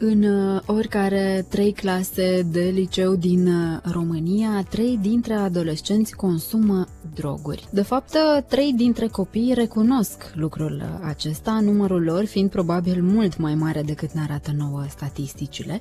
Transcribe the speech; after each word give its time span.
În 0.00 0.22
uh, 0.22 0.60
oricare 0.66 1.46
trei 1.48 1.72
clase 1.72 2.42
de 2.50 2.60
liceu 2.60 3.14
din 3.14 3.46
uh, 3.46 3.78
România, 3.92 4.66
trei 4.70 4.98
dintre 5.02 5.34
adolescenți 5.34 6.14
consumă 6.14 6.86
droguri. 7.14 7.68
De 7.70 7.82
fapt, 7.82 8.14
uh, 8.14 8.42
trei 8.48 8.72
dintre 8.72 9.06
copii 9.06 9.52
recunosc 9.54 10.32
lucrul 10.34 11.00
acesta, 11.02 11.60
numărul 11.60 12.02
lor 12.02 12.24
fiind 12.24 12.50
probabil 12.50 13.02
mult 13.02 13.38
mai 13.38 13.54
mare 13.54 13.82
decât 13.82 14.12
ne 14.12 14.20
arată 14.20 14.52
nouă 14.56 14.84
statisticile. 14.88 15.80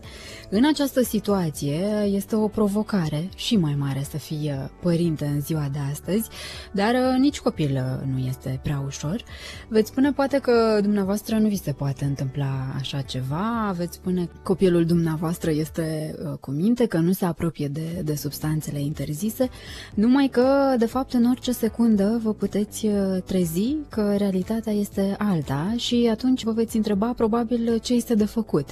În 0.49 0.65
această 0.65 1.01
situație 1.01 1.79
este 2.05 2.35
o 2.35 2.47
provocare 2.47 3.29
și 3.35 3.55
mai 3.55 3.75
mare 3.79 4.05
să 4.09 4.17
fie 4.17 4.71
părinte 4.81 5.25
în 5.25 5.41
ziua 5.41 5.69
de 5.71 5.79
astăzi, 5.91 6.29
dar 6.71 6.95
nici 7.19 7.39
copil 7.39 8.01
nu 8.13 8.17
este 8.27 8.59
prea 8.63 8.83
ușor. 8.85 9.23
Veți 9.67 9.89
spune 9.89 10.11
poate 10.11 10.39
că 10.39 10.79
dumneavoastră 10.81 11.37
nu 11.37 11.47
vi 11.47 11.55
se 11.55 11.71
poate 11.71 12.05
întâmpla 12.05 12.73
așa 12.75 13.01
ceva, 13.01 13.73
veți 13.77 13.95
spune 14.07 14.29
copilul 14.43 14.85
dumneavoastră 14.85 15.51
este 15.51 16.15
uh, 16.23 16.37
cu 16.39 16.51
minte, 16.51 16.85
că 16.85 16.97
nu 16.97 17.11
se 17.11 17.25
apropie 17.25 17.67
de, 17.67 18.01
de 18.03 18.15
substanțele 18.15 18.79
interzise, 18.79 19.49
numai 19.93 20.27
că, 20.27 20.75
de 20.77 20.85
fapt, 20.85 21.13
în 21.13 21.25
orice 21.29 21.51
secundă 21.51 22.19
vă 22.23 22.33
puteți 22.33 22.85
uh, 22.85 23.21
trezi 23.25 23.75
că 23.89 24.15
realitatea 24.17 24.73
este 24.73 25.15
alta 25.17 25.73
și 25.77 26.07
atunci 26.11 26.43
vă 26.43 26.51
veți 26.51 26.75
întreba 26.75 27.13
probabil 27.15 27.79
ce 27.81 27.93
este 27.93 28.15
de 28.15 28.25
făcut. 28.25 28.69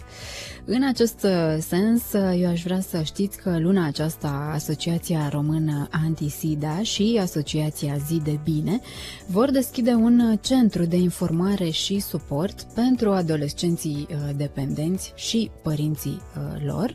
În 0.66 0.84
acest 0.84 1.23
uh, 1.23 1.58
sens, 1.59 2.02
eu 2.39 2.49
aș 2.49 2.63
vrea 2.63 2.80
să 2.80 3.02
știți 3.02 3.38
că 3.38 3.58
luna 3.59 3.86
aceasta 3.86 4.49
Asociația 4.53 5.30
Română 5.30 5.88
Antisida 6.05 6.81
și 6.81 7.20
Asociația 7.22 7.97
Zi 8.08 8.22
de 8.23 8.39
Bine 8.44 8.80
vor 9.28 9.52
deschide 9.52 9.91
un 9.91 10.38
centru 10.41 10.83
de 10.83 10.95
informare 10.97 11.69
și 11.69 12.00
suport 12.00 12.61
pentru 12.61 13.11
adolescenții 13.11 14.08
dependenți 14.36 15.13
și 15.28 15.52
părinții 15.64 16.22
uh, 16.38 16.62
lor, 16.66 16.94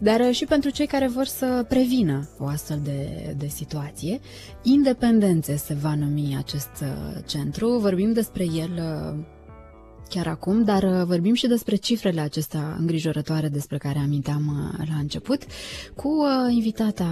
dar 0.00 0.20
uh, 0.20 0.34
și 0.34 0.44
pentru 0.44 0.70
cei 0.70 0.86
care 0.86 1.08
vor 1.08 1.26
să 1.26 1.64
prevină 1.68 2.28
o 2.38 2.46
astfel 2.46 2.80
de, 2.84 3.34
de 3.38 3.46
situație. 3.46 4.20
Independențe 4.62 5.56
se 5.56 5.74
va 5.74 5.94
numi 5.94 6.36
acest 6.38 6.70
uh, 6.82 7.22
centru, 7.26 7.78
vorbim 7.78 8.12
despre 8.12 8.44
el 8.44 8.70
chiar 10.08 10.26
acum, 10.26 10.64
dar 10.64 10.82
uh, 10.82 11.04
vorbim 11.04 11.34
și 11.34 11.46
despre 11.46 11.76
cifrele 11.76 12.20
acestea 12.20 12.76
îngrijorătoare 12.78 13.48
despre 13.48 13.78
care 13.78 13.98
aminteam 13.98 14.72
uh, 14.78 14.86
la 14.88 14.94
început, 14.98 15.42
cu 15.94 16.08
uh, 16.08 16.54
invitata 16.54 17.06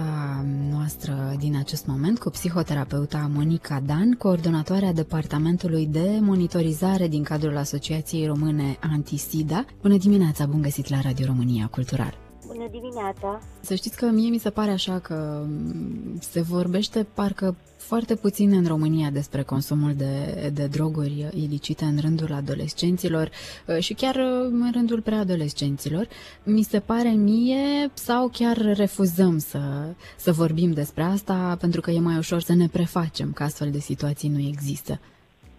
noastră 0.71 1.35
din 1.39 1.55
acest 1.57 1.85
moment, 1.85 2.19
cu 2.19 2.29
psihoterapeuta 2.29 3.29
Monica 3.33 3.81
Dan, 3.85 4.11
coordonatoarea 4.11 4.93
Departamentului 4.93 5.85
de 5.85 6.17
Monitorizare 6.21 7.07
din 7.07 7.23
cadrul 7.23 7.57
Asociației 7.57 8.25
Române 8.25 8.77
Antisida. 8.91 9.65
Bună 9.81 9.97
dimineața, 9.97 10.45
bun 10.45 10.61
găsit 10.61 10.89
la 10.89 11.01
Radio 11.01 11.25
România 11.25 11.67
Cultural! 11.71 12.26
Bună 12.57 12.69
dimineața! 12.69 13.39
Să 13.59 13.75
știți 13.75 13.97
că 13.97 14.05
mie 14.05 14.29
mi 14.29 14.37
se 14.37 14.49
pare 14.49 14.71
așa 14.71 14.99
că 14.99 15.43
mm, 15.47 16.19
se 16.19 16.41
vorbește 16.41 17.07
parcă 17.15 17.55
foarte 17.77 18.15
puțin 18.15 18.53
în 18.53 18.65
România 18.65 19.09
despre 19.09 19.41
consumul 19.41 19.93
de, 19.93 20.49
de 20.53 20.67
droguri 20.67 21.29
ilicite 21.33 21.85
în 21.85 21.97
rândul 22.01 22.33
adolescenților 22.33 23.29
uh, 23.67 23.77
și 23.77 23.93
chiar 23.93 24.15
uh, 24.15 24.47
în 24.51 24.71
rândul 24.73 25.01
preadolescenților. 25.01 26.07
Mi 26.43 26.61
se 26.61 26.79
pare 26.79 27.09
mie 27.09 27.89
sau 27.93 28.29
chiar 28.33 28.57
refuzăm 28.57 29.37
să, 29.37 29.59
să 30.15 30.31
vorbim 30.31 30.71
despre 30.71 31.03
asta 31.03 31.57
pentru 31.59 31.81
că 31.81 31.91
e 31.91 31.99
mai 31.99 32.17
ușor 32.17 32.39
să 32.39 32.53
ne 32.53 32.67
prefacem 32.67 33.31
că 33.33 33.43
astfel 33.43 33.69
de 33.71 33.79
situații 33.79 34.29
nu 34.29 34.39
există. 34.39 34.99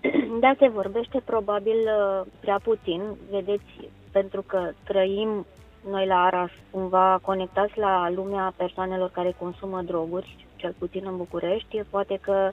Da, 0.41 0.55
se 0.59 0.69
vorbește 0.69 1.23
probabil 1.25 1.77
uh, 1.77 2.27
prea 2.41 2.61
puțin, 2.63 3.01
vedeți, 3.31 3.91
pentru 4.11 4.43
că 4.47 4.71
trăim 4.85 5.47
noi 5.91 6.07
la 6.07 6.25
Aras 6.25 6.51
cumva 6.71 7.19
conectați 7.23 7.79
la 7.79 8.11
lumea 8.11 8.53
persoanelor 8.57 9.11
care 9.11 9.35
consumă 9.39 9.83
droguri, 9.83 10.47
cel 10.57 10.75
puțin 10.79 11.03
în 11.07 11.17
București, 11.17 11.83
poate 11.91 12.19
că 12.21 12.51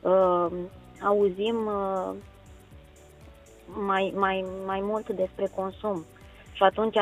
uh, 0.00 0.46
auzim 1.02 1.56
uh, 1.66 2.14
mai, 3.86 4.12
mai, 4.16 4.44
mai 4.66 4.80
mult 4.82 5.08
despre 5.08 5.50
consum. 5.54 6.04
Și 6.52 6.62
atunci 6.62 6.96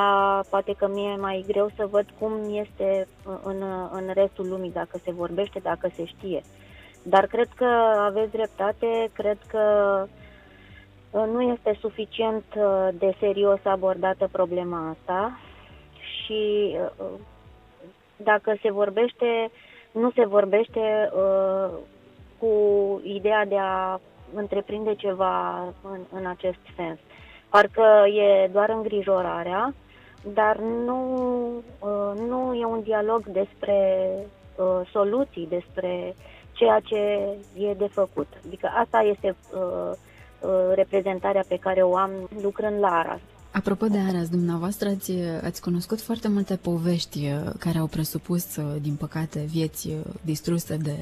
poate 0.50 0.74
că 0.78 0.88
mie 0.88 1.10
e 1.10 1.20
mai 1.20 1.44
greu 1.46 1.70
să 1.76 1.86
văd 1.90 2.06
cum 2.18 2.32
este 2.52 3.08
în, 3.42 3.62
în 3.92 4.10
restul 4.14 4.48
lumii, 4.48 4.72
dacă 4.72 4.98
se 5.04 5.12
vorbește, 5.12 5.58
dacă 5.58 5.90
se 5.94 6.04
știe. 6.04 6.42
Dar 7.02 7.26
cred 7.26 7.48
că 7.56 7.64
aveți 7.98 8.30
dreptate, 8.30 9.10
cred 9.12 9.38
că 9.48 9.62
uh, 11.10 11.24
nu 11.32 11.42
este 11.42 11.76
suficient 11.80 12.44
uh, 12.56 12.88
de 12.92 13.14
serios 13.18 13.58
abordată 13.64 14.28
problema 14.32 14.88
asta 14.88 15.38
și 16.30 16.76
uh, 16.96 17.06
dacă 18.16 18.56
se 18.62 18.70
vorbește, 18.70 19.50
nu 19.92 20.10
se 20.10 20.26
vorbește 20.26 21.10
uh, 21.12 21.70
cu 22.38 22.54
ideea 23.04 23.44
de 23.44 23.56
a 23.58 24.00
întreprinde 24.34 24.94
ceva 24.94 25.60
în, 25.82 26.00
în 26.12 26.26
acest 26.26 26.58
sens. 26.76 26.98
Parcă 27.48 28.06
e 28.06 28.48
doar 28.52 28.70
îngrijorarea, 28.70 29.74
dar 30.34 30.56
nu, 30.58 31.22
uh, 31.78 32.12
nu 32.28 32.54
e 32.54 32.64
un 32.64 32.82
dialog 32.82 33.24
despre 33.24 34.08
uh, 34.56 34.88
soluții, 34.92 35.46
despre 35.46 36.14
ceea 36.52 36.80
ce 36.80 36.96
e 37.58 37.74
de 37.74 37.86
făcut. 37.86 38.26
Adică 38.46 38.70
asta 38.74 39.00
este 39.00 39.36
uh, 39.54 39.90
uh, 40.40 40.74
reprezentarea 40.74 41.44
pe 41.48 41.56
care 41.56 41.82
o 41.82 41.96
am 41.96 42.10
lucrând 42.42 42.80
la 42.80 42.98
ARAS. 42.98 43.20
Apropo 43.52 43.86
de 43.86 43.98
Aras, 43.98 44.28
dumneavoastră 44.28 44.88
ați, 44.88 45.12
ați 45.44 45.60
cunoscut 45.60 46.00
foarte 46.00 46.28
multe 46.28 46.56
povești 46.56 47.18
uh, 47.18 47.50
care 47.58 47.78
au 47.78 47.86
presupus, 47.86 48.56
uh, 48.56 48.64
din 48.80 48.94
păcate, 48.94 49.46
vieți 49.50 49.88
uh, 49.88 49.94
distruse 50.22 50.76
de, 50.76 50.96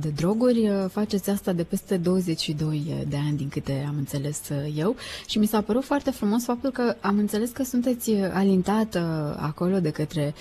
de 0.00 0.08
droguri. 0.08 0.70
Faceți 0.90 1.30
asta 1.30 1.52
de 1.52 1.62
peste 1.64 1.96
22 1.96 3.06
de 3.08 3.16
ani, 3.16 3.36
din 3.36 3.48
câte 3.48 3.84
am 3.88 3.94
înțeles 3.98 4.40
eu. 4.74 4.96
Și 5.26 5.38
mi 5.38 5.46
s-a 5.46 5.60
părut 5.60 5.84
foarte 5.84 6.10
frumos 6.10 6.44
faptul 6.44 6.70
că 6.70 6.96
am 7.00 7.18
înțeles 7.18 7.50
că 7.50 7.62
sunteți 7.62 8.12
alintată 8.12 9.36
acolo 9.40 9.80
de 9.80 9.90
către 9.90 10.34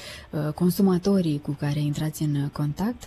consumatorii 0.56 1.40
cu 1.44 1.51
care 1.59 1.79
intrați 1.79 2.23
în 2.23 2.50
contact, 2.51 3.03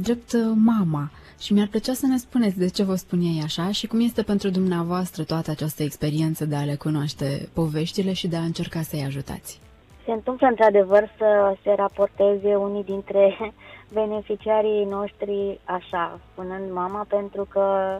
drept 0.00 0.36
mama. 0.54 1.10
Și 1.38 1.52
mi-ar 1.52 1.66
plăcea 1.66 1.92
să 1.92 2.06
ne 2.06 2.16
spuneți 2.16 2.58
de 2.58 2.68
ce 2.68 2.82
vă 2.82 2.94
spun 2.94 3.20
ei 3.20 3.42
așa 3.44 3.70
și 3.70 3.86
cum 3.86 4.00
este 4.00 4.22
pentru 4.22 4.48
dumneavoastră 4.50 5.22
toată 5.24 5.50
această 5.50 5.82
experiență 5.82 6.44
de 6.44 6.56
a 6.56 6.64
le 6.64 6.74
cunoaște 6.74 7.48
poveștile 7.54 8.12
și 8.12 8.28
de 8.28 8.36
a 8.36 8.40
încerca 8.40 8.82
să-i 8.82 9.04
ajutați. 9.06 9.60
Se 10.04 10.12
întâmplă 10.12 10.46
într-adevăr 10.46 11.10
să 11.16 11.56
se 11.62 11.72
raporteze 11.76 12.54
unii 12.54 12.84
dintre 12.84 13.36
beneficiarii 14.00 14.84
noștri 14.84 15.60
așa, 15.64 16.20
spunând 16.32 16.72
mama, 16.72 17.06
pentru 17.08 17.46
că 17.50 17.98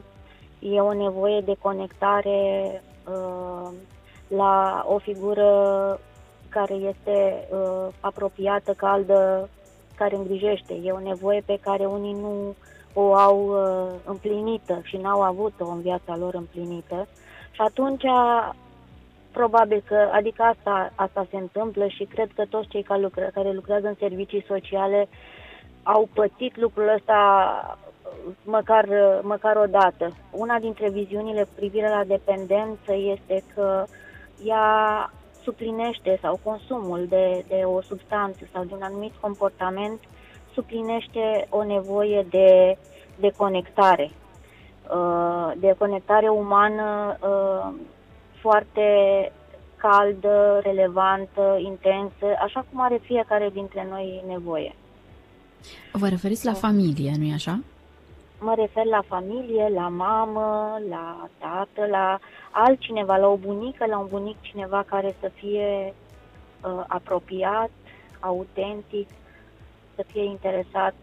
e 0.59 0.79
o 0.79 0.93
nevoie 0.93 1.41
de 1.41 1.55
conectare 1.61 2.81
uh, 3.07 3.69
la 4.27 4.85
o 4.87 4.97
figură 4.97 5.49
care 6.49 6.73
este 6.73 7.47
uh, 7.51 7.87
apropiată, 7.99 8.73
caldă, 8.73 9.49
care 9.95 10.15
îngrijește. 10.15 10.73
E 10.83 10.91
o 10.91 10.99
nevoie 10.99 11.41
pe 11.45 11.59
care 11.61 11.85
unii 11.85 12.13
nu 12.13 12.55
o 12.99 13.13
au 13.13 13.37
uh, 13.47 13.99
împlinită 14.05 14.81
și 14.83 14.97
n-au 14.97 15.21
avut-o 15.21 15.67
în 15.67 15.81
viața 15.81 16.17
lor 16.17 16.33
împlinită. 16.33 17.07
Și 17.51 17.61
atunci, 17.61 18.03
probabil 19.31 19.83
că, 19.87 20.09
adică 20.11 20.43
asta, 20.43 20.91
asta 20.95 21.27
se 21.29 21.37
întâmplă 21.37 21.87
și 21.87 22.03
cred 22.03 22.29
că 22.35 22.45
toți 22.49 22.67
cei 22.67 22.83
care, 22.83 23.01
lucre, 23.01 23.31
care 23.33 23.51
lucrează 23.51 23.87
în 23.87 23.95
servicii 23.99 24.45
sociale 24.47 25.07
au 25.83 26.09
pățit 26.13 26.57
lucrul 26.57 26.93
ăsta 26.95 27.19
măcar, 28.43 28.87
măcar 29.21 29.55
o 29.55 29.65
dată. 29.65 30.11
Una 30.31 30.59
dintre 30.59 30.89
viziunile 30.89 31.43
cu 31.43 31.53
privire 31.55 31.89
la 31.89 32.03
dependență 32.03 32.93
este 32.93 33.43
că 33.55 33.85
ea 34.43 35.09
suplinește 35.43 36.19
sau 36.21 36.39
consumul 36.43 37.05
de, 37.09 37.45
de 37.47 37.61
o 37.65 37.81
substanță 37.81 38.39
sau 38.53 38.63
de 38.63 38.73
un 38.73 38.81
anumit 38.81 39.13
comportament 39.21 39.99
suplinește 40.53 41.47
o 41.49 41.63
nevoie 41.63 42.25
de, 42.29 42.77
de 43.19 43.31
conectare, 43.37 44.11
uh, 44.93 45.51
de 45.57 45.75
conectare 45.77 46.27
umană 46.27 47.17
uh, 47.19 47.73
foarte 48.41 48.81
caldă, 49.75 50.59
relevantă, 50.63 51.57
intensă, 51.63 52.25
așa 52.43 52.65
cum 52.69 52.81
are 52.81 52.99
fiecare 53.01 53.49
dintre 53.53 53.87
noi 53.89 54.23
nevoie. 54.27 54.75
Vă 55.91 56.07
referiți 56.07 56.45
la 56.45 56.53
familie, 56.53 57.13
nu-i 57.17 57.33
așa? 57.33 57.59
Mă 58.39 58.53
refer 58.57 58.85
la 58.85 59.01
familie, 59.07 59.71
la 59.73 59.87
mamă, 59.87 60.79
la 60.89 61.29
tată, 61.37 61.87
la 61.89 62.19
altcineva, 62.51 63.17
la 63.17 63.27
o 63.27 63.35
bunică, 63.35 63.85
la 63.85 63.97
un 63.97 64.07
bunic, 64.09 64.41
cineva 64.41 64.83
care 64.87 65.15
să 65.19 65.31
fie 65.33 65.93
uh, 66.63 66.83
apropiat, 66.87 67.69
autentic, 68.19 69.07
să 69.95 70.03
fie 70.07 70.23
interesat 70.23 70.93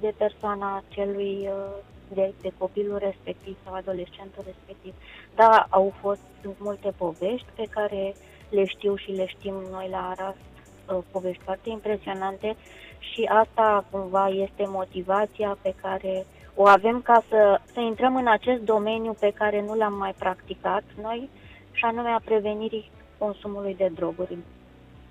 de 0.00 0.14
persoana 0.16 0.82
celui, 0.88 1.48
uh, 1.48 1.82
de, 2.14 2.32
de 2.40 2.52
copilul 2.58 2.98
respectiv 2.98 3.56
sau 3.64 3.74
adolescentul 3.74 4.42
respectiv. 4.44 4.94
Da, 5.34 5.66
au 5.70 5.92
fost 6.00 6.20
sunt 6.42 6.54
multe 6.58 6.92
povești 6.96 7.46
pe 7.54 7.66
care 7.70 8.14
le 8.48 8.64
știu 8.64 8.96
și 8.96 9.10
le 9.10 9.26
știm 9.26 9.54
noi 9.70 9.88
la 9.90 10.08
Aras, 10.08 10.34
uh, 10.36 10.98
povești 11.10 11.42
foarte 11.42 11.70
impresionante 11.70 12.56
și 12.98 13.22
asta 13.24 13.84
cumva 13.90 14.28
este 14.28 14.64
motivația 14.66 15.58
pe 15.62 15.74
care 15.82 16.26
o 16.54 16.66
avem 16.66 17.00
ca 17.02 17.22
să, 17.28 17.60
să 17.72 17.80
intrăm 17.80 18.16
în 18.16 18.26
acest 18.26 18.62
domeniu 18.62 19.16
pe 19.20 19.32
care 19.34 19.62
nu 19.62 19.74
l-am 19.74 19.94
mai 19.94 20.14
practicat 20.18 20.82
noi, 21.02 21.28
și 21.72 21.84
anume 21.84 22.08
a 22.08 22.20
prevenirii 22.24 22.90
consumului 23.18 23.74
de 23.74 23.90
droguri. 23.94 24.36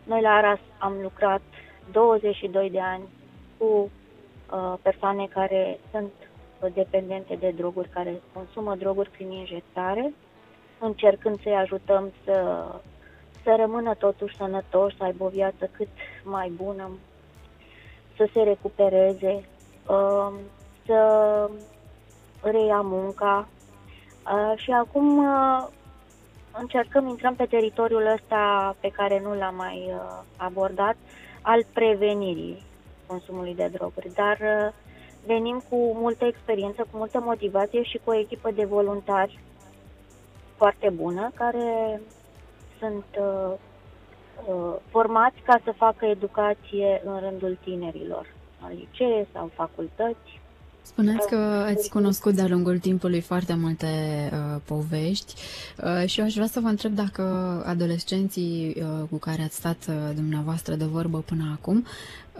Noi 0.03 0.21
la 0.21 0.29
Aras 0.29 0.59
am 0.77 0.93
lucrat 1.01 1.41
22 1.91 2.69
de 2.69 2.79
ani 2.79 3.03
cu 3.59 3.91
uh, 4.51 4.73
persoane 4.81 5.27
care 5.33 5.79
sunt 5.91 6.11
dependente 6.73 7.35
de 7.35 7.53
droguri, 7.57 7.89
care 7.89 8.21
consumă 8.33 8.75
droguri 8.75 9.09
prin 9.09 9.31
injectare, 9.31 10.13
încercând 10.79 11.41
să-i 11.41 11.55
ajutăm 11.55 12.11
să, 12.23 12.65
să 13.43 13.55
rămână 13.57 13.93
totuși 13.93 14.35
sănătoși, 14.35 14.97
să 14.97 15.03
aibă 15.03 15.23
o 15.23 15.29
viață 15.29 15.69
cât 15.71 15.87
mai 16.23 16.49
bună, 16.49 16.89
să 18.17 18.29
se 18.33 18.41
recupereze, 18.41 19.43
uh, 19.87 20.33
să 20.85 21.49
reia 22.41 22.81
munca. 22.81 23.47
Uh, 24.25 24.57
și 24.57 24.71
acum 24.71 25.17
uh, 25.17 25.67
încercăm, 26.59 27.07
intrăm 27.07 27.35
pe 27.35 27.45
teritoriul 27.45 28.05
ăsta 28.05 28.75
pe 28.79 28.89
care 28.89 29.19
nu 29.19 29.33
l-am 29.33 29.55
mai 29.55 29.85
uh, 29.87 30.21
abordat, 30.37 30.95
al 31.41 31.65
prevenirii 31.73 32.67
consumului 33.09 33.55
de 33.55 33.69
droguri. 33.71 34.13
Dar 34.13 34.37
uh, 34.41 34.73
venim 35.25 35.63
cu 35.69 35.75
multă 35.93 36.25
experiență, 36.25 36.81
cu 36.81 36.97
multă 36.97 37.19
motivație 37.19 37.83
și 37.83 37.99
cu 38.03 38.09
o 38.09 38.19
echipă 38.19 38.51
de 38.51 38.65
voluntari 38.65 39.39
foarte 40.55 40.89
bună, 40.89 41.31
care 41.33 42.01
sunt 42.79 43.05
uh, 43.19 43.53
uh, 44.47 44.75
formați 44.89 45.39
ca 45.45 45.59
să 45.63 45.71
facă 45.71 46.05
educație 46.05 47.01
în 47.05 47.19
rândul 47.19 47.57
tinerilor, 47.63 48.25
în 48.63 48.77
licee 48.77 49.27
sau 49.33 49.51
facultăți. 49.53 50.41
Spuneți 50.81 51.27
că 51.27 51.35
ați 51.35 51.89
cunoscut 51.89 52.35
de-a 52.35 52.47
lungul 52.47 52.77
timpului 52.79 53.21
foarte 53.21 53.53
multe 53.53 53.87
uh, 54.33 54.61
povești 54.65 55.33
uh, 55.83 56.07
și 56.07 56.19
eu 56.19 56.25
aș 56.25 56.33
vrea 56.33 56.47
să 56.47 56.59
vă 56.59 56.67
întreb 56.67 56.95
dacă 56.95 57.21
adolescenții 57.65 58.75
uh, 58.77 59.07
cu 59.09 59.17
care 59.17 59.41
ați 59.41 59.55
stat 59.55 59.85
uh, 59.89 59.95
dumneavoastră 60.15 60.75
de 60.75 60.85
vorbă 60.85 61.17
până 61.25 61.57
acum 61.59 61.85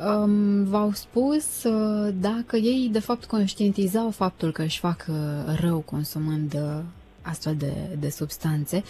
um, 0.06 0.64
v-au 0.64 0.92
spus 0.94 1.64
uh, 1.64 2.14
dacă 2.20 2.56
ei 2.56 2.90
de 2.92 3.00
fapt 3.00 3.26
conștientizau 3.26 4.10
faptul 4.10 4.52
că 4.52 4.62
își 4.62 4.80
fac 4.80 5.06
uh, 5.10 5.16
rău 5.60 5.80
consumând 5.80 6.54
uh, 6.54 6.80
astfel 7.30 7.56
de, 7.56 7.74
de 8.00 8.10
substanțe, 8.10 8.84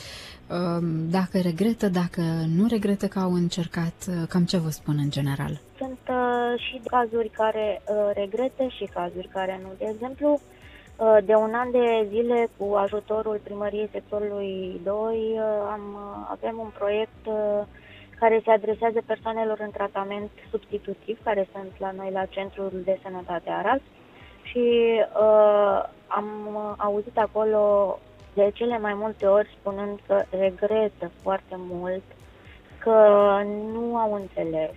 um, 0.58 1.10
dacă 1.10 1.38
regretă, 1.50 1.88
dacă 1.90 2.22
nu 2.58 2.68
regretă 2.68 3.08
că 3.08 3.20
au 3.20 3.34
încercat, 3.34 3.98
uh, 4.08 4.28
cam 4.30 4.44
ce 4.46 4.58
vă 4.58 4.70
spun 4.70 4.96
în 4.98 5.10
general? 5.10 5.60
Sunt 5.78 6.00
uh, 6.10 6.60
și 6.66 6.82
cazuri 6.86 7.30
care 7.30 7.82
uh, 7.82 8.10
regretă 8.14 8.64
și 8.78 8.86
cazuri 8.94 9.28
care 9.28 9.60
nu. 9.64 9.70
De 9.78 9.86
exemplu, 9.94 10.30
uh, 10.98 11.18
de 11.26 11.34
un 11.34 11.54
an 11.54 11.72
de 11.72 12.08
zile, 12.10 12.50
cu 12.58 12.74
ajutorul 12.74 13.40
primăriei 13.44 13.90
sectorului 13.92 14.82
2, 14.84 14.94
uh, 14.94 15.42
am, 15.72 15.84
uh, 15.94 16.28
avem 16.36 16.56
un 16.60 16.72
proiect 16.78 17.24
uh, 17.26 17.62
care 18.20 18.42
se 18.44 18.52
adresează 18.52 19.00
persoanelor 19.06 19.60
în 19.60 19.72
tratament 19.72 20.30
substitutiv, 20.52 21.18
care 21.24 21.48
sunt 21.54 21.72
la 21.78 21.92
noi 21.92 22.10
la 22.12 22.26
Centrul 22.26 22.72
de 22.84 23.00
Sănătate 23.04 23.50
Arad 23.50 23.82
și 24.42 24.68
uh, 25.22 25.84
am 26.08 26.28
auzit 26.78 27.18
acolo 27.18 28.00
de 28.34 28.52
cele 28.54 28.78
mai 28.78 28.94
multe 28.94 29.26
ori 29.26 29.58
spunând 29.60 30.00
că 30.08 30.24
regretă 30.30 31.12
foarte 31.22 31.56
mult 31.58 32.04
că 32.80 33.42
nu 33.46 33.98
au 33.98 34.14
înțeles, 34.14 34.76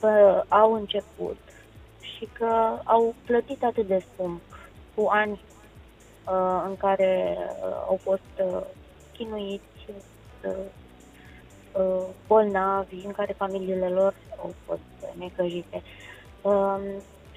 că 0.00 0.42
au 0.48 0.72
început 0.72 1.38
și 2.00 2.28
că 2.32 2.78
au 2.84 3.14
plătit 3.26 3.64
atât 3.64 3.86
de 3.86 4.04
scump 4.12 4.40
cu 4.94 5.08
ani 5.10 5.40
uh, 6.26 6.62
în 6.66 6.76
care 6.76 7.36
uh, 7.38 7.84
au 7.88 7.98
fost 8.02 8.50
uh, 8.54 8.60
chinuiți, 9.12 9.86
uh, 10.44 10.52
uh, 11.72 12.04
bolnavi, 12.26 13.04
în 13.04 13.12
care 13.12 13.32
familiile 13.32 13.88
lor 13.88 14.14
au 14.38 14.54
fost 14.66 15.14
necăjite. 15.18 15.82
Uh, 16.42 16.78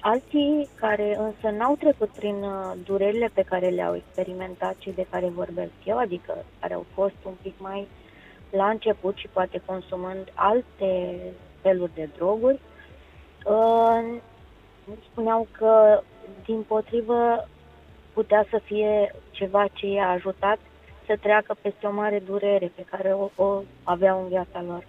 Alții 0.00 0.68
care 0.74 1.16
însă 1.16 1.56
n-au 1.56 1.76
trecut 1.76 2.08
prin 2.08 2.34
uh, 2.42 2.72
durerile 2.84 3.30
pe 3.34 3.42
care 3.42 3.68
le-au 3.68 3.94
experimentat 3.94 4.76
și 4.78 4.90
de 4.90 5.06
care 5.10 5.26
vorbesc 5.26 5.72
eu, 5.84 5.98
adică 5.98 6.44
care 6.60 6.74
au 6.74 6.86
fost 6.94 7.14
un 7.22 7.32
pic 7.42 7.54
mai 7.58 7.88
la 8.50 8.68
început 8.68 9.16
și 9.16 9.28
poate 9.28 9.62
consumând 9.64 10.32
alte 10.34 11.16
feluri 11.60 11.94
de 11.94 12.08
droguri, 12.16 12.60
uh, 13.44 14.20
spuneau 15.10 15.46
că 15.52 16.02
din 16.44 16.62
potrivă 16.62 17.48
putea 18.12 18.46
să 18.50 18.60
fie 18.64 19.14
ceva 19.30 19.66
ce 19.72 19.86
i-a 19.86 20.08
ajutat 20.08 20.58
să 21.06 21.16
treacă 21.20 21.56
peste 21.60 21.86
o 21.86 21.92
mare 21.92 22.18
durere 22.18 22.72
pe 22.74 22.84
care 22.90 23.12
o, 23.12 23.44
o 23.44 23.62
aveau 23.82 24.22
în 24.22 24.28
viața 24.28 24.62
lor. 24.66 24.84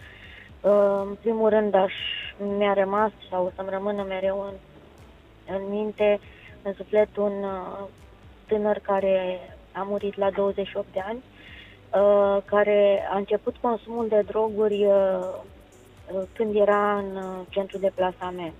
Uh, 0.61 1.07
în 1.07 1.15
primul 1.21 1.49
rând 1.49 1.73
aș, 1.73 1.93
mi-a 2.57 2.73
rămas 2.73 3.11
sau 3.29 3.45
o 3.45 3.51
să-mi 3.55 3.69
rămână 3.69 4.03
mereu 4.03 4.41
în 4.41 4.53
în 5.55 5.69
minte, 5.69 6.19
în 6.61 6.73
suflet, 6.73 7.17
un 7.17 7.43
uh, 7.43 7.87
tânăr 8.47 8.79
care 8.79 9.39
a 9.71 9.81
murit 9.81 10.17
la 10.17 10.29
28 10.29 10.87
de 10.93 10.99
ani, 10.99 11.23
uh, 11.93 12.41
care 12.45 13.07
a 13.11 13.17
început 13.17 13.55
consumul 13.61 14.07
de 14.07 14.23
droguri 14.27 14.85
uh, 14.85 15.25
când 16.33 16.55
era 16.55 16.97
în 16.97 17.19
centru 17.49 17.77
de 17.77 17.91
plasament. 17.95 18.53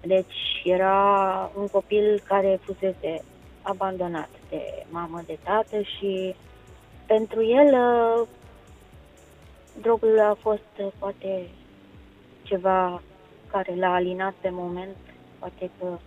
Deci 0.00 0.62
era 0.64 1.50
un 1.56 1.68
copil 1.68 2.22
care 2.24 2.58
fusese 2.62 3.24
abandonat 3.62 4.28
de 4.50 4.84
mamă, 4.90 5.22
de 5.26 5.38
tată 5.44 5.80
și 5.80 6.34
pentru 7.06 7.44
el 7.44 7.76
drogul 9.80 10.20
a 10.20 10.36
fost 10.40 10.92
poate 10.98 11.48
ceva 12.42 13.02
care 13.50 13.74
l-a 13.74 13.94
alinat 13.94 14.32
pe 14.40 14.48
moment 14.52 14.96
Poate 15.44 15.70
că... 15.78 15.98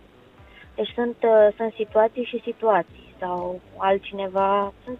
Deci 0.74 0.92
sunt, 0.94 1.16
uh, 1.22 1.54
sunt 1.56 1.72
situații 1.72 2.24
și 2.24 2.40
situații 2.44 3.14
sau 3.18 3.60
altcineva. 3.76 4.72
Sunt 4.84 4.98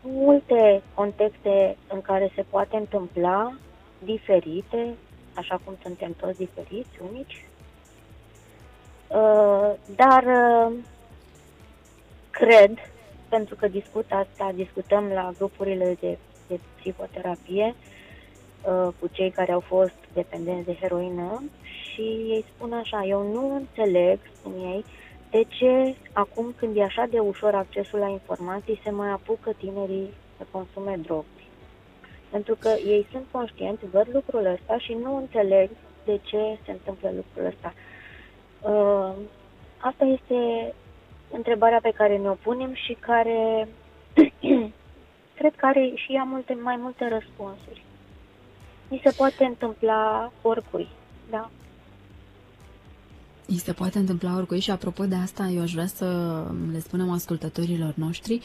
multe 0.00 0.82
contexte 0.94 1.76
în 1.88 2.00
care 2.00 2.32
se 2.34 2.44
poate 2.50 2.76
întâmpla 2.76 3.54
diferite, 3.98 4.94
așa 5.34 5.60
cum 5.64 5.74
suntem 5.82 6.12
toți 6.12 6.38
diferiți, 6.38 7.00
unici. 7.12 7.44
Uh, 9.08 9.72
dar 9.96 10.24
uh, 10.24 10.72
cred, 12.30 12.78
pentru 13.28 13.54
că 13.54 13.68
discut 13.68 14.06
asta, 14.08 14.52
discutăm 14.54 15.04
la 15.06 15.32
grupurile 15.36 15.96
de, 16.00 16.18
de 16.48 16.60
psihoterapie 16.78 17.74
cu 19.00 19.08
cei 19.12 19.30
care 19.30 19.52
au 19.52 19.60
fost 19.60 19.94
dependenți 20.12 20.66
de 20.66 20.76
heroină 20.80 21.42
și 21.62 22.00
ei 22.02 22.44
spun 22.54 22.72
așa, 22.72 23.04
eu 23.04 23.32
nu 23.32 23.54
înțeleg, 23.54 24.18
spun 24.32 24.52
ei, 24.52 24.84
de 25.30 25.44
ce 25.48 25.94
acum 26.12 26.54
când 26.56 26.76
e 26.76 26.82
așa 26.82 27.06
de 27.10 27.18
ușor 27.18 27.54
accesul 27.54 27.98
la 27.98 28.08
informații 28.08 28.80
se 28.84 28.90
mai 28.90 29.10
apucă 29.10 29.52
tinerii 29.58 30.08
să 30.36 30.46
consume 30.50 30.98
droguri. 31.02 31.48
Pentru 32.30 32.54
că 32.54 32.68
ei 32.68 33.06
sunt 33.10 33.24
conștienți, 33.30 33.86
văd 33.86 34.06
lucrul 34.12 34.46
ăsta 34.46 34.78
și 34.78 34.92
nu 34.92 35.16
înțeleg 35.16 35.70
de 36.04 36.20
ce 36.22 36.58
se 36.64 36.70
întâmplă 36.70 37.10
lucrul 37.14 37.46
ăsta. 37.46 37.74
Uh, 38.60 39.12
asta 39.78 40.04
este 40.04 40.72
întrebarea 41.30 41.78
pe 41.82 41.92
care 41.96 42.16
ne-o 42.16 42.34
punem 42.34 42.74
și 42.74 42.96
care 43.00 43.68
cred 45.38 45.54
că 45.56 45.66
are 45.66 45.92
și 45.94 46.14
ea 46.14 46.22
multe, 46.22 46.58
mai 46.62 46.76
multe 46.76 47.08
răspunsuri. 47.08 47.82
Mi 48.90 49.00
se 49.04 49.10
poate 49.16 49.44
întâmpla 49.44 50.32
oricui, 50.42 50.88
da? 51.30 51.50
Îi 53.50 53.58
se 53.58 53.72
poate 53.72 53.98
întâmpla 53.98 54.36
oricui 54.36 54.60
și 54.60 54.70
apropo 54.70 55.04
de 55.04 55.14
asta, 55.14 55.50
eu 55.54 55.62
aș 55.62 55.72
vrea 55.72 55.86
să 55.86 56.06
le 56.72 56.80
spunem 56.80 57.10
ascultătorilor 57.10 57.92
noștri 57.96 58.40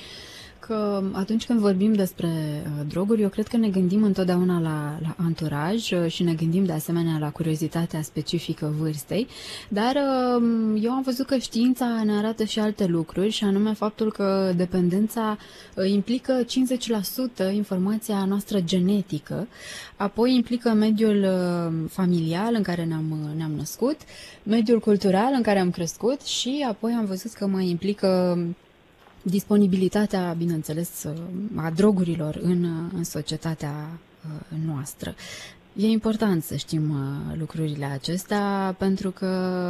că 0.68 1.04
atunci 1.12 1.46
când 1.46 1.60
vorbim 1.60 1.94
despre 1.94 2.28
uh, 2.28 2.86
droguri, 2.88 3.22
eu 3.22 3.30
cred 3.30 3.48
că 3.48 3.58
ne 3.58 3.70
gândim 3.70 4.04
întotdeauna 4.04 4.60
la, 4.60 4.98
la 5.02 5.16
anturaj 5.18 5.92
uh, 5.92 6.12
și 6.12 6.24
ne 6.24 6.34
gândim 6.34 6.66
de 6.66 6.72
asemenea 6.72 7.18
la 7.20 7.30
curiozitatea 7.32 8.02
specifică 8.02 8.74
vârstei, 8.80 9.28
dar 9.70 9.96
uh, 9.96 10.80
eu 10.84 10.92
am 10.92 11.02
văzut 11.02 11.26
că 11.26 11.38
știința 11.38 12.02
ne 12.06 12.18
arată 12.18 12.44
și 12.44 12.60
alte 12.60 12.86
lucruri 12.86 13.30
și 13.30 13.44
anume 13.44 13.74
faptul 13.74 14.12
că 14.12 14.54
dependența 14.56 15.38
uh, 15.76 15.90
implică 15.90 16.44
50% 17.50 17.54
informația 17.54 18.26
noastră 18.26 18.60
genetică, 18.60 19.48
apoi 19.96 20.36
implică 20.36 20.70
mediul 20.70 21.24
uh, 21.24 21.90
familial 21.90 22.54
în 22.54 22.64
care 22.64 22.84
ne-am, 22.84 23.12
uh, 23.12 23.38
ne-am 23.38 23.52
născut, 23.52 23.98
mediul 24.44 24.80
cultural 24.80 24.95
în 25.36 25.42
care 25.42 25.60
am 25.60 25.72
crescut 25.72 26.22
și 26.22 26.66
apoi 26.70 26.92
am 26.92 27.06
văzut 27.06 27.32
că 27.32 27.46
mai 27.46 27.66
implică 27.70 28.38
disponibilitatea, 29.22 30.34
bineînțeles, 30.38 31.06
a 31.56 31.70
drogurilor 31.75 32.40
în, 32.42 32.64
în 32.94 33.04
societatea 33.04 33.72
uh, 33.72 34.58
noastră. 34.66 35.14
E 35.75 35.88
important 35.88 36.44
să 36.44 36.56
știm 36.56 36.90
uh, 36.90 37.38
lucrurile 37.40 37.86
acestea 37.86 38.75
pentru 38.78 39.10
că 39.12 39.25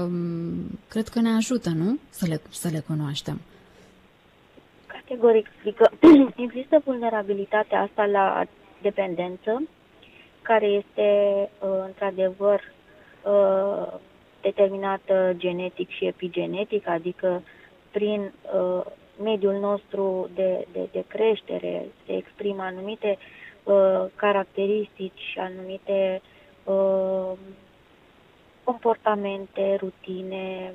um, 0.08 0.80
cred 0.88 1.08
că 1.08 1.20
ne 1.20 1.30
ajută, 1.30 1.70
nu? 1.70 1.98
Să 2.10 2.26
le, 2.28 2.42
să 2.50 2.70
le 2.72 2.80
cunoaștem. 2.88 3.42
Categoric, 4.88 5.48
adică 5.62 5.92
există 6.48 6.82
vulnerabilitatea 6.86 7.82
asta 7.82 8.06
la 8.06 8.44
dependență, 8.82 9.62
care 10.42 10.66
este 10.66 11.10
uh, 11.60 11.70
într-adevăr 11.86 12.62
determinată 14.46 15.34
genetic 15.38 15.90
și 15.90 16.06
epigenetic, 16.06 16.88
adică 16.88 17.42
prin 17.92 18.32
mediul 19.24 19.60
nostru 19.60 20.30
de, 20.36 20.68
de, 20.72 20.88
de 20.92 21.04
creștere 21.08 21.86
se 22.06 22.16
exprimă 22.16 22.64
anumite 22.64 23.18
uh, 23.64 24.06
caracteristici, 24.16 25.38
anumite 25.38 26.22
uh, 26.64 27.32
comportamente, 28.64 29.76
rutine 29.80 30.74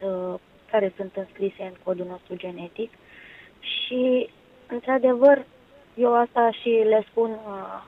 uh, 0.00 0.34
care 0.70 0.92
sunt 0.96 1.16
înscrise 1.16 1.62
în 1.62 1.74
codul 1.84 2.06
nostru 2.06 2.36
genetic. 2.36 2.90
Și, 3.60 4.28
într-adevăr, 4.66 5.44
eu 5.94 6.14
asta 6.14 6.50
și 6.50 6.68
le 6.68 7.04
spun 7.10 7.30
uh, 7.30 7.82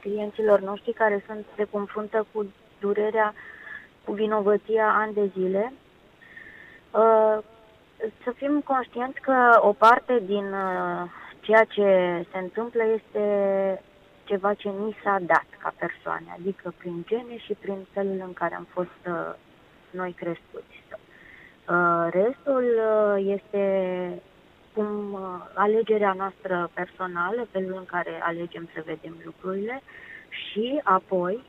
clienților 0.00 0.60
noștri 0.60 0.92
care 0.92 1.24
sunt, 1.26 1.46
se 1.56 1.64
confruntă 1.64 2.26
cu 2.32 2.52
durerea, 2.80 3.34
cu 4.08 4.14
vinovăția 4.14 4.94
ani 4.96 5.14
de 5.14 5.30
zile, 5.36 5.72
uh, 6.90 7.38
să 8.24 8.30
fim 8.36 8.60
conștienți 8.60 9.20
că 9.20 9.58
o 9.60 9.72
parte 9.72 10.22
din 10.26 10.52
uh, 10.52 11.10
ceea 11.40 11.64
ce 11.64 11.86
se 12.32 12.38
întâmplă 12.38 12.82
este 12.84 13.24
ceva 14.24 14.54
ce 14.54 14.68
ni 14.68 14.96
s-a 15.02 15.16
dat 15.20 15.46
ca 15.58 15.74
persoane, 15.78 16.36
adică 16.38 16.74
prin 16.78 17.04
gene 17.06 17.38
și 17.38 17.52
prin 17.52 17.86
felul 17.92 18.22
în 18.26 18.32
care 18.32 18.54
am 18.54 18.66
fost 18.70 19.00
uh, 19.06 19.34
noi 19.90 20.12
crescuți. 20.12 20.76
Uh, 21.68 22.06
restul 22.10 22.64
este 23.36 23.62
cum 24.74 25.18
alegerea 25.54 26.12
noastră 26.12 26.70
personală, 26.74 27.46
felul 27.50 27.74
în 27.76 27.84
care 27.84 28.20
alegem 28.22 28.68
să 28.74 28.82
vedem 28.86 29.14
lucrurile 29.24 29.82
și 30.28 30.80
apoi, 30.82 31.42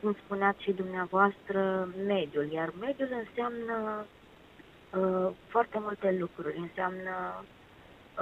cum 0.00 0.16
spuneați 0.24 0.62
și 0.62 0.72
dumneavoastră, 0.72 1.88
mediul. 2.06 2.48
Iar 2.52 2.72
mediul 2.80 3.08
înseamnă 3.26 4.06
uh, 4.94 5.32
foarte 5.48 5.78
multe 5.80 6.16
lucruri. 6.18 6.56
Înseamnă, 6.58 7.44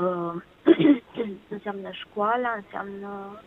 uh, 0.00 1.32
înseamnă 1.54 1.90
școala, 1.90 2.52
înseamnă 2.56 3.40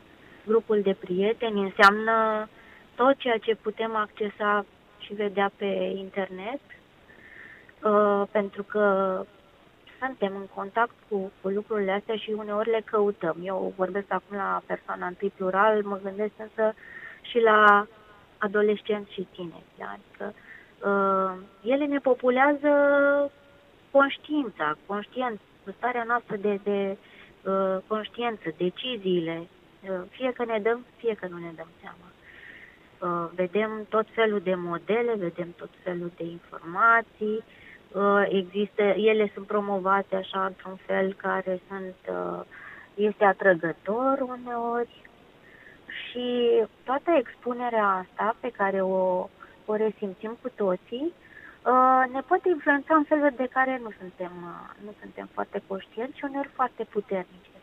grupul 0.46 0.82
de 0.82 0.96
prieteni, 1.00 1.62
înseamnă 1.62 2.48
tot 2.96 3.18
ceea 3.18 3.38
ce 3.38 3.56
putem 3.56 3.96
accesa 3.96 4.66
și 4.98 5.14
vedea 5.14 5.52
pe 5.56 5.94
internet, 5.96 6.62
uh, 7.84 8.24
pentru 8.32 8.64
că 8.64 8.86
suntem 10.00 10.36
în 10.36 10.48
contact 10.56 10.96
cu, 11.10 11.32
cu 11.42 11.50
lucrurile 11.50 11.92
astea 11.92 12.16
și 12.16 12.32
uneori 12.38 12.70
le 12.70 12.82
căutăm. 12.86 13.38
Eu 13.44 13.74
vorbesc 13.78 14.06
acum 14.08 14.38
la 14.38 14.62
persoana 14.66 15.08
întâi 15.08 15.32
plural, 15.36 15.84
mă 15.84 16.00
gândesc 16.04 16.32
însă 16.38 16.74
și 17.22 17.40
la 17.40 17.88
adolescenți 18.38 19.14
și 19.14 19.28
tineri. 19.36 19.64
Adică 19.94 20.34
uh, 20.90 21.44
ele 21.62 21.86
ne 21.86 22.00
populează 22.00 22.72
conștiința, 23.92 24.78
conștient, 24.86 25.40
starea 25.78 26.04
noastră 26.04 26.36
de, 26.36 26.60
de 26.64 26.98
uh, 27.44 27.78
conștiință, 27.88 28.54
deciziile, 28.58 29.48
uh, 29.90 30.02
fie 30.10 30.32
că 30.34 30.46
ne 30.46 30.60
dăm, 30.60 30.86
fie 30.98 31.14
că 31.14 31.28
nu 31.30 31.38
ne 31.38 31.52
dăm 31.56 31.68
seama. 31.82 32.08
Uh, 33.02 33.30
vedem 33.36 33.86
tot 33.90 34.06
felul 34.12 34.40
de 34.40 34.56
modele, 34.56 35.16
vedem 35.16 35.54
tot 35.58 35.70
felul 35.84 36.12
de 36.18 36.24
informații, 36.24 37.44
uh, 37.92 38.26
există, 38.30 38.82
ele 38.82 39.32
sunt 39.34 39.48
promovate 39.48 40.16
așa 40.16 40.46
într-un 40.46 40.76
fel 40.76 41.14
care 41.14 41.62
sunt, 41.68 41.96
uh, 42.10 42.42
este 42.96 43.24
atrăgător 43.24 44.20
uneori 44.20 45.02
și 46.12 46.52
toată 46.84 47.12
expunerea 47.12 47.88
asta 47.88 48.36
pe 48.40 48.50
care 48.50 48.82
o 48.82 49.28
o 49.72 49.76
resimțim 49.76 50.38
cu 50.42 50.50
toții, 50.56 51.14
uh, 51.66 52.04
ne 52.14 52.22
poate 52.28 52.50
influența 52.50 52.96
în 52.96 53.04
feluri 53.04 53.36
de 53.36 53.48
care 53.52 53.80
nu 53.84 53.92
suntem, 54.00 54.32
uh, 54.44 54.84
nu 54.86 54.92
suntem 55.02 55.30
foarte 55.34 55.62
conștienți 55.68 56.18
și 56.18 56.26
uneori 56.30 56.48
foarte 56.48 56.84
puternice. 56.84 57.56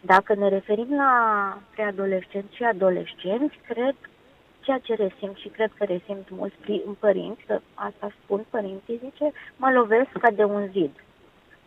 Dacă 0.00 0.34
ne 0.34 0.48
referim 0.48 0.96
la 0.96 1.12
preadolescenți 1.70 2.54
și 2.54 2.64
adolescenți, 2.64 3.58
cred 3.68 3.96
ceea 4.60 4.78
ce 4.78 4.94
resimt 4.94 5.36
și 5.36 5.48
cred 5.48 5.70
că 5.78 5.84
resimt 5.84 6.30
mulți 6.30 6.56
părinți, 6.98 7.44
că 7.46 7.60
asta 7.74 8.12
spun 8.22 8.44
părinții, 8.50 9.00
zice, 9.04 9.32
mă 9.56 9.70
lovesc 9.70 10.10
ca 10.20 10.30
de 10.30 10.44
un 10.44 10.68
zid. 10.70 10.90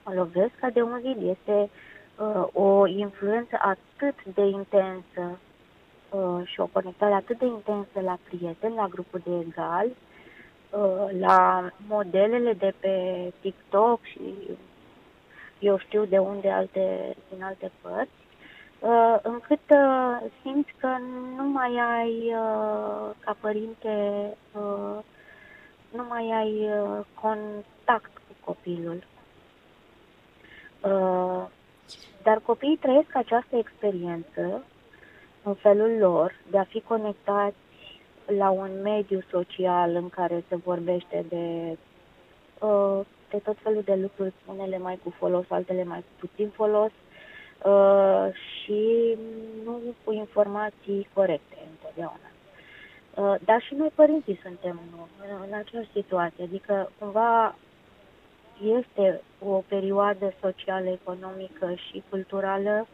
Mă 0.05 0.13
lovesc 0.13 0.51
ca 0.59 0.69
de 0.69 0.81
un 0.81 0.99
zid. 1.01 1.17
Este 1.29 1.69
uh, 2.15 2.45
o 2.53 2.87
influență 2.87 3.57
atât 3.61 4.15
de 4.33 4.41
intensă 4.41 5.39
uh, 6.11 6.47
și 6.47 6.59
o 6.59 6.65
conectare 6.65 7.13
atât 7.13 7.37
de 7.39 7.45
intensă 7.45 7.99
la 8.01 8.17
prieteni, 8.29 8.75
la 8.75 8.87
grupul 8.87 9.21
de 9.23 9.45
egal, 9.47 9.87
uh, 10.69 11.19
la 11.19 11.69
modelele 11.87 12.53
de 12.53 12.73
pe 12.79 12.93
TikTok 13.39 14.03
și 14.03 14.21
eu 15.59 15.77
știu 15.77 16.05
de 16.05 16.17
unde 16.17 16.49
alte, 16.49 17.15
din 17.33 17.43
alte 17.43 17.71
părți, 17.81 18.11
uh, 18.79 19.17
încât 19.21 19.69
uh, 19.69 20.31
simt 20.41 20.67
că 20.77 20.97
nu 21.35 21.43
mai 21.43 21.79
ai, 21.97 22.33
uh, 22.33 23.09
ca 23.19 23.35
părinte, 23.39 24.25
uh, 24.51 24.97
nu 25.91 26.05
mai 26.09 26.31
ai 26.31 26.69
uh, 26.81 27.05
contact 27.13 28.11
cu 28.13 28.35
copilul. 28.45 29.03
Uh, 30.81 31.45
dar 32.23 32.39
copiii 32.45 32.77
trăiesc 32.77 33.15
această 33.15 33.55
experiență 33.55 34.63
în 35.43 35.53
felul 35.53 35.97
lor 35.99 36.39
de 36.51 36.57
a 36.57 36.63
fi 36.63 36.81
conectați 36.81 37.55
la 38.25 38.49
un 38.49 38.81
mediu 38.81 39.21
social 39.31 39.95
în 39.95 40.09
care 40.09 40.43
se 40.47 40.55
vorbește 40.55 41.25
de, 41.29 41.77
uh, 42.65 42.99
de 43.29 43.37
tot 43.37 43.57
felul 43.61 43.81
de 43.81 43.95
lucruri, 43.95 44.33
unele 44.45 44.77
mai 44.77 44.99
cu 45.03 45.09
folos, 45.17 45.45
altele 45.49 45.83
mai 45.83 45.99
cu 45.99 46.27
puțin 46.27 46.49
folos 46.49 46.91
uh, 47.65 48.33
și 48.33 49.17
nu 49.65 49.79
cu 50.03 50.11
informații 50.13 51.07
corecte 51.13 51.57
întotdeauna. 51.71 52.29
Uh, 53.15 53.35
dar 53.45 53.61
și 53.61 53.73
noi 53.73 53.91
părinții 53.95 54.39
suntem 54.43 54.79
în, 54.91 55.47
în 55.47 55.53
aceeași 55.57 55.91
situație, 55.91 56.43
adică 56.43 56.91
cumva 56.99 57.55
este 58.79 59.21
o 59.39 59.63
perioadă 59.67 60.33
socială, 60.41 60.89
economică 60.89 61.73
și 61.73 62.03
culturală 62.09 62.87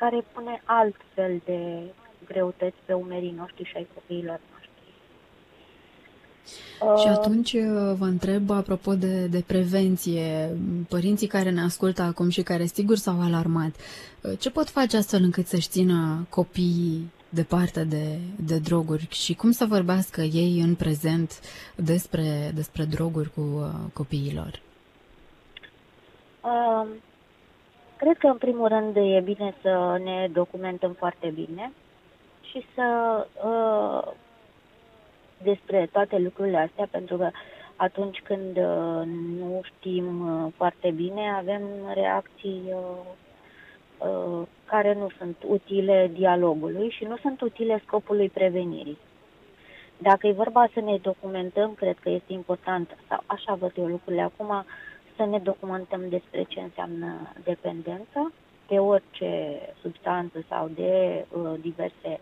care 0.00 0.24
pune 0.32 0.62
alt 0.64 0.96
fel 1.14 1.40
de 1.44 1.58
greutăți 2.24 2.76
pe 2.84 2.92
umerii 2.92 3.34
noștri 3.36 3.64
și 3.64 3.76
ai 3.76 3.86
copiilor 3.94 4.40
noștri. 4.52 4.68
Și 7.02 7.08
uh, 7.08 7.16
atunci 7.16 7.52
uh, 7.52 7.94
vă 7.98 8.04
întreb, 8.04 8.50
apropo 8.50 8.94
de, 8.94 9.26
de 9.26 9.42
prevenție, 9.46 10.56
părinții 10.88 11.26
care 11.26 11.50
ne 11.50 11.60
ascultă 11.60 12.02
acum 12.02 12.28
și 12.28 12.42
care 12.42 12.64
sigur 12.64 12.96
s-au 12.96 13.20
alarmat, 13.20 13.74
uh, 14.20 14.38
ce 14.38 14.50
pot 14.50 14.68
face 14.68 14.96
astfel 14.96 15.22
încât 15.22 15.46
să-și 15.46 15.68
țină 15.68 16.26
copiii 16.28 17.10
departe 17.28 17.84
de, 17.84 18.18
de 18.36 18.58
droguri 18.58 19.08
și 19.10 19.34
cum 19.34 19.50
să 19.50 19.64
vorbească 19.64 20.20
ei 20.20 20.60
în 20.60 20.74
prezent 20.74 21.40
despre, 21.76 22.50
despre 22.54 22.84
droguri 22.84 23.32
cu 23.34 23.40
uh, 23.40 23.68
copiilor? 23.92 24.60
Uh, 26.40 26.86
Cred 28.00 28.18
că, 28.18 28.26
în 28.26 28.36
primul 28.36 28.68
rând, 28.68 28.96
e 28.96 29.20
bine 29.24 29.54
să 29.62 30.00
ne 30.04 30.28
documentăm 30.32 30.92
foarte 30.92 31.28
bine 31.28 31.72
și 32.50 32.66
să 32.74 32.86
uh, 33.44 34.12
despre 35.42 35.88
toate 35.92 36.18
lucrurile 36.18 36.56
astea, 36.56 36.88
pentru 36.90 37.16
că 37.16 37.30
atunci 37.76 38.20
când 38.24 38.56
uh, 38.56 39.02
nu 39.38 39.60
știm 39.62 40.28
uh, 40.28 40.52
foarte 40.56 40.90
bine, 40.90 41.34
avem 41.36 41.62
reacții 41.94 42.62
uh, 43.98 44.46
care 44.64 44.94
nu 44.94 45.08
sunt 45.18 45.36
utile 45.46 46.10
dialogului 46.12 46.90
și 46.90 47.04
nu 47.04 47.16
sunt 47.16 47.40
utile 47.40 47.82
scopului 47.86 48.28
prevenirii. 48.28 48.98
Dacă 49.98 50.26
e 50.26 50.32
vorba 50.32 50.68
să 50.74 50.80
ne 50.80 50.96
documentăm, 51.02 51.74
cred 51.74 51.96
că 52.02 52.10
este 52.10 52.32
important, 52.32 52.96
sau 53.08 53.22
așa 53.26 53.54
văd 53.54 53.72
eu 53.74 53.86
lucrurile 53.86 54.22
acum, 54.22 54.64
să 55.20 55.26
ne 55.26 55.38
documentăm 55.38 56.08
despre 56.08 56.42
ce 56.42 56.60
înseamnă 56.60 57.32
dependența 57.44 58.32
de 58.68 58.78
orice 58.78 59.60
substanță 59.80 60.44
sau 60.48 60.68
de 60.68 61.24
uh, 61.30 61.52
diverse 61.60 62.20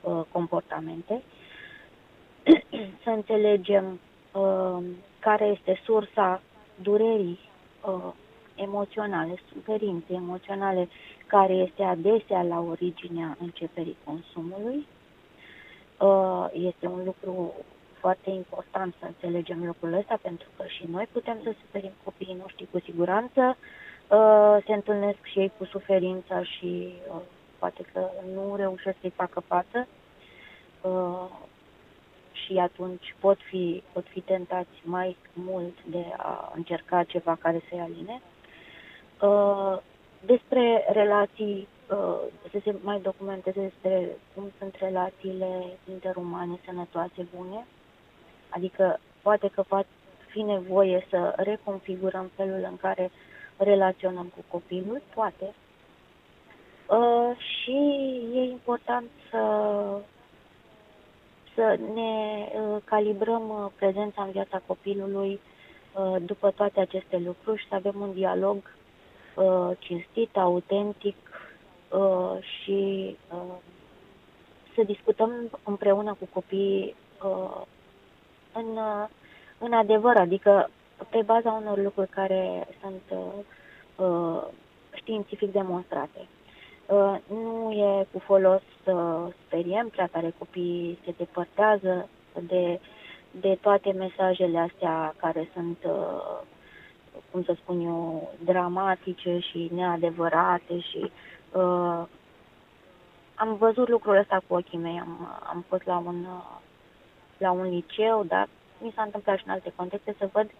uh, 0.00 0.20
comportamente, 0.32 1.22
să 3.04 3.10
înțelegem 3.10 4.00
uh, 4.32 4.78
care 5.18 5.44
este 5.44 5.80
sursa 5.84 6.42
durerii 6.82 7.38
uh, 7.86 8.12
emoționale, 8.54 9.34
suferințe 9.52 10.12
emoționale, 10.14 10.88
care 11.26 11.52
este 11.52 11.82
adesea 11.82 12.42
la 12.42 12.60
originea 12.60 13.36
începerii 13.40 13.96
consumului. 14.04 14.86
Uh, 16.00 16.46
este 16.52 16.86
un 16.86 17.04
lucru 17.04 17.52
foarte 18.04 18.30
important 18.30 18.94
să 19.00 19.06
înțelegem 19.06 19.66
lucrul 19.66 19.92
ăsta, 19.92 20.18
pentru 20.22 20.48
că 20.56 20.64
și 20.66 20.84
noi 20.90 21.08
putem 21.12 21.38
să 21.42 21.54
suferim 21.60 21.92
copiii 22.04 22.40
noștri 22.40 22.68
cu 22.70 22.78
siguranță, 22.78 23.56
uh, 24.08 24.56
se 24.66 24.72
întâlnesc 24.72 25.18
și 25.22 25.38
ei 25.38 25.52
cu 25.58 25.64
suferința 25.64 26.42
și 26.42 26.94
uh, 27.08 27.20
poate 27.58 27.82
că 27.92 28.10
nu 28.34 28.56
reușesc 28.56 28.96
să-i 29.00 29.18
facă 29.22 29.40
față 29.40 29.86
uh, 30.80 31.28
și 32.32 32.58
atunci 32.58 33.14
pot 33.20 33.38
fi, 33.50 33.82
pot 33.92 34.04
fi 34.06 34.20
tentați 34.20 34.76
mai 34.82 35.16
mult 35.32 35.76
de 35.84 36.04
a 36.16 36.52
încerca 36.54 37.02
ceva 37.02 37.36
care 37.40 37.62
să-i 37.68 37.80
aline. 37.80 38.20
Uh, 39.20 39.78
despre 40.26 40.84
relații, 40.92 41.68
uh, 41.90 42.20
să 42.50 42.58
se 42.64 42.74
mai 42.82 43.00
documenteze 43.00 43.60
despre 43.60 44.08
cum 44.34 44.44
sunt 44.58 44.74
relațiile 44.78 45.64
interumane 45.90 46.58
sănătoase, 46.64 47.26
bune, 47.36 47.66
adică 48.54 49.00
poate 49.22 49.48
că 49.48 49.64
va 49.68 49.82
fi 50.26 50.42
nevoie 50.42 51.06
să 51.10 51.32
reconfigurăm 51.36 52.30
felul 52.34 52.66
în 52.70 52.76
care 52.76 53.10
relaționăm 53.56 54.32
cu 54.36 54.44
copilul, 54.48 55.02
poate. 55.14 55.54
Uh, 56.86 57.36
și 57.36 57.76
e 58.34 58.40
important 58.40 59.06
să 59.30 59.40
să 61.54 61.78
ne 61.94 62.48
uh, 62.60 62.82
calibrăm 62.84 63.48
uh, 63.48 63.70
prezența 63.76 64.22
în 64.22 64.30
viața 64.30 64.62
copilului 64.66 65.40
uh, 65.92 66.16
după 66.20 66.50
toate 66.50 66.80
aceste 66.80 67.18
lucruri 67.18 67.60
și 67.60 67.68
să 67.68 67.74
avem 67.74 67.94
un 68.00 68.12
dialog 68.12 68.72
cinstit, 69.78 70.36
autentic 70.36 71.16
și 72.40 73.16
să 74.74 74.82
discutăm 74.86 75.30
împreună 75.64 76.16
cu 76.18 76.28
copiii 76.32 76.94
în, 78.54 78.78
în 79.58 79.72
adevăr, 79.72 80.16
adică 80.16 80.70
pe 81.10 81.22
baza 81.24 81.50
unor 81.52 81.78
lucruri 81.78 82.08
care 82.08 82.68
sunt 82.80 83.02
științific 84.94 85.52
demonstrate. 85.52 86.26
Uh, 86.86 87.16
nu 87.28 87.70
e 87.70 88.06
cu 88.12 88.18
folos 88.18 88.60
să 88.84 89.26
speriem 89.46 89.88
prea 89.88 90.06
tare 90.12 90.34
copiii 90.38 90.98
se 91.04 91.14
depărtează 91.16 92.08
de, 92.46 92.80
de 93.30 93.58
toate 93.60 93.92
mesajele 93.92 94.58
astea 94.58 95.14
care 95.16 95.50
sunt, 95.54 95.78
uh, 95.86 96.40
cum 97.30 97.44
să 97.44 97.54
spun 97.56 97.80
eu, 97.80 98.30
dramatice 98.44 99.38
și 99.38 99.70
neadevărate 99.74 100.78
și 100.78 101.10
uh, 101.52 102.02
am 103.34 103.56
văzut 103.58 103.88
lucrul 103.88 104.16
ăsta 104.16 104.40
cu 104.46 104.54
ochii 104.54 104.78
mei, 104.78 104.98
am, 105.00 105.40
am 105.52 105.64
fost 105.68 105.84
la 105.84 106.02
un, 106.06 106.26
la 107.38 107.50
un 107.50 107.68
liceu, 107.68 108.24
dar 108.24 108.48
mi 108.78 108.92
s-a 108.94 109.02
întâmplat 109.02 109.38
și 109.38 109.44
în 109.46 109.52
alte 109.52 109.72
contexte 109.76 110.14
să 110.18 110.28
văd 110.32 110.50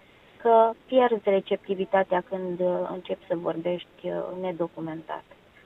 că 0.43 0.71
pierzi 0.87 1.29
receptivitatea 1.29 2.25
când 2.29 2.61
începi 2.91 3.27
să 3.27 3.37
vorbești 3.37 4.11
nedocumentat 4.41 5.25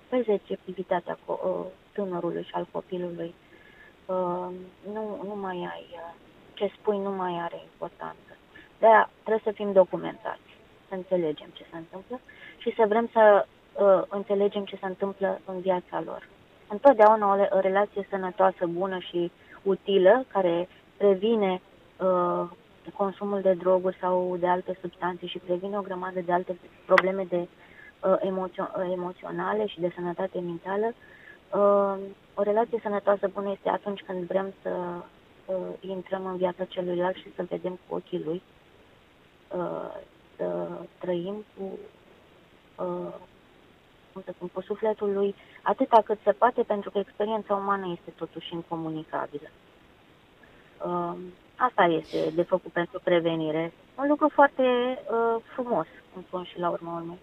vezi 0.08 0.30
receptivitatea 0.30 1.18
tânărului 1.92 2.42
și 2.42 2.54
al 2.54 2.66
copilului. 2.70 3.34
Nu, 4.92 5.22
nu 5.24 5.36
mai 5.40 5.56
ai, 5.56 5.86
ce 6.54 6.72
spui 6.78 6.98
nu 6.98 7.10
mai 7.10 7.38
are 7.40 7.60
importanță. 7.72 8.32
De-aia 8.78 9.10
trebuie 9.24 9.42
să 9.44 9.50
fim 9.50 9.72
documentați, 9.72 10.48
să 10.88 10.94
înțelegem 10.94 11.48
ce 11.52 11.64
se 11.70 11.76
întâmplă 11.76 12.20
și 12.58 12.74
să 12.76 12.84
vrem 12.88 13.08
să 13.12 13.46
uh, 13.72 14.02
înțelegem 14.08 14.64
ce 14.64 14.76
se 14.76 14.86
întâmplă 14.86 15.40
în 15.44 15.60
viața 15.60 16.02
lor. 16.04 16.28
Întotdeauna 16.68 17.34
o, 17.34 17.56
o 17.56 17.60
relație 17.60 18.06
sănătoasă, 18.10 18.66
bună 18.66 18.98
și 18.98 19.30
utilă, 19.62 20.24
care 20.28 20.68
previne 20.98 21.60
uh, 21.96 22.50
consumul 22.96 23.40
de 23.40 23.52
droguri 23.52 23.98
sau 24.00 24.36
de 24.40 24.46
alte 24.46 24.78
substanțe 24.80 25.26
și 25.26 25.38
previne 25.38 25.78
o 25.78 25.82
grămadă 25.82 26.20
de 26.20 26.32
alte 26.32 26.58
probleme 26.86 27.24
de 27.28 27.48
Uh, 28.00 28.16
emoțio- 28.20 28.72
uh, 28.76 28.90
emoționale 28.92 29.66
și 29.66 29.80
de 29.80 29.92
sănătate 29.94 30.40
mentală. 30.40 30.86
Uh, 30.86 31.96
o 32.34 32.42
relație 32.42 32.78
sănătoasă 32.82 33.30
bună 33.32 33.50
este 33.50 33.68
atunci 33.68 34.02
când 34.06 34.26
vrem 34.26 34.54
să 34.62 34.70
intrăm 35.80 36.26
în 36.26 36.36
viața 36.36 36.64
celuilalt 36.64 37.16
și 37.16 37.34
să 37.34 37.46
vedem 37.48 37.78
cu 37.88 37.94
ochii 37.94 38.22
lui, 38.24 38.42
să 40.36 40.68
trăim 40.98 41.44
cu, 41.56 41.78
cum 44.12 44.22
să 44.24 44.32
spun, 44.34 44.48
cu 44.48 44.60
sufletul 44.60 45.12
lui 45.12 45.34
atâta 45.62 46.02
cât 46.04 46.18
se 46.24 46.32
poate, 46.32 46.62
pentru 46.62 46.90
că 46.90 46.98
experiența 46.98 47.54
umană 47.54 47.96
este 47.98 48.10
totuși 48.16 48.54
incomunicabilă. 48.54 49.48
Asta 51.56 51.84
este 51.84 52.30
de 52.34 52.42
făcut 52.42 52.72
pentru 52.72 53.00
prevenire. 53.04 53.72
Un 53.98 54.08
lucru 54.08 54.28
foarte 54.28 54.62
uh, 54.62 55.42
frumos, 55.54 55.86
cum 56.12 56.22
spun 56.22 56.44
și 56.44 56.58
la 56.58 56.68
urmă 56.68 56.92
urmei 57.00 57.18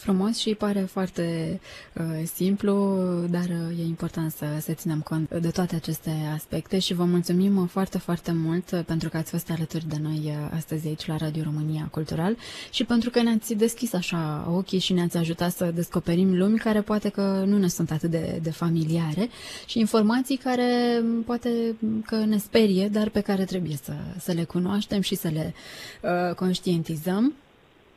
frumos 0.00 0.36
și 0.38 0.54
pare 0.54 0.80
foarte 0.80 1.60
uh, 1.94 2.04
simplu, 2.34 2.74
dar 3.30 3.44
uh, 3.44 3.78
e 3.78 3.82
important 3.86 4.32
să, 4.32 4.44
să 4.60 4.72
ținem 4.72 5.00
cont 5.00 5.30
de 5.34 5.48
toate 5.48 5.74
aceste 5.74 6.10
aspecte 6.34 6.78
și 6.78 6.94
vă 6.94 7.04
mulțumim 7.04 7.66
foarte, 7.66 7.98
foarte 7.98 8.32
mult 8.32 8.70
uh, 8.70 8.80
pentru 8.86 9.08
că 9.08 9.16
ați 9.16 9.30
fost 9.30 9.50
alături 9.50 9.88
de 9.88 9.96
noi 10.02 10.20
uh, 10.24 10.32
astăzi 10.56 10.86
aici 10.86 11.06
la 11.06 11.16
Radio 11.16 11.42
România 11.42 11.88
Cultural 11.90 12.36
și 12.70 12.84
pentru 12.84 13.10
că 13.10 13.22
ne-ați 13.22 13.54
deschis 13.54 13.92
așa 13.92 14.48
ochii 14.50 14.78
și 14.78 14.92
ne-ați 14.92 15.16
ajutat 15.16 15.52
să 15.52 15.70
descoperim 15.74 16.36
lumi 16.36 16.58
care 16.58 16.80
poate 16.80 17.08
că 17.08 17.42
nu 17.46 17.58
ne 17.58 17.68
sunt 17.68 17.90
atât 17.90 18.10
de, 18.10 18.38
de 18.42 18.50
familiare 18.50 19.28
și 19.66 19.78
informații 19.78 20.36
care 20.36 21.02
poate 21.26 21.50
că 22.06 22.16
ne 22.16 22.38
sperie, 22.38 22.88
dar 22.88 23.08
pe 23.08 23.20
care 23.20 23.44
trebuie 23.44 23.78
să, 23.82 23.92
să 24.18 24.32
le 24.32 24.44
cunoaștem 24.44 25.00
și 25.00 25.14
să 25.14 25.28
le 25.28 25.54
uh, 26.02 26.34
conștientizăm. 26.34 27.34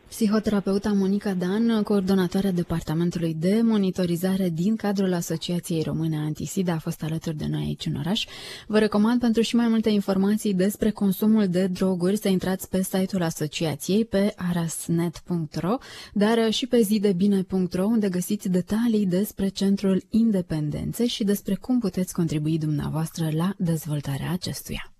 Psihoterapeuta 0.10 0.92
Monica 0.94 1.34
Dan, 1.34 1.84
coordonatoarea 1.84 2.52
Departamentului 2.52 3.34
de 3.39 3.62
Monitorizare 3.63 4.50
din 4.50 4.76
cadrul 4.76 5.13
Asociației 5.13 5.82
Române 5.82 6.18
Antisida, 6.18 6.74
a 6.74 6.78
fost 6.80 7.04
alături 7.04 7.36
de 7.36 7.46
noi 7.50 7.62
aici 7.62 7.86
în 7.86 7.96
oraș. 7.96 8.26
Vă 8.68 8.80
recomand 8.80 9.20
pentru 9.20 9.42
și 9.42 9.56
mai 9.56 9.68
multe 9.68 9.89
informații 9.89 10.54
despre 10.54 10.89
consumul 10.89 11.48
de 11.48 11.68
droguri 11.68 12.18
să 12.18 12.28
intrați 12.28 12.70
pe 12.70 12.84
site-ul 12.84 13.22
asociației 13.22 14.06
pe 14.06 14.34
arasnet.ro, 14.38 15.78
dar 16.13 16.52
și 16.52 16.68
pe 16.68 16.82
zidebine.ro, 16.82 17.86
unde 17.86 18.10
găsiți 18.10 18.50
detalii 18.50 19.06
despre 19.06 19.48
Centrul 19.48 20.04
Independenței 20.10 21.08
și 21.08 21.24
despre 21.24 21.56
cum 21.56 21.80
puteți 21.80 22.13
contribui 22.13 22.58
dumneavoastră 22.58 23.30
la 23.36 23.54
dezvoltarea 23.58 24.32
acestuia. 24.32 24.94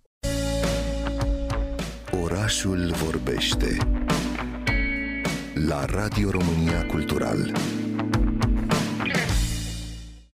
Orașul 2.24 2.92
vorbește 2.92 3.78
la 5.56 5.86
Radio 5.86 6.32
România 6.32 6.86
Cultural. 6.88 7.83